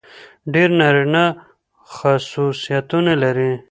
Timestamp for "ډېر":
0.53-0.69